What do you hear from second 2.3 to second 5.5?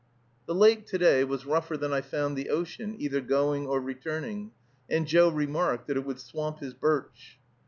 the ocean, either going or returning, and Joe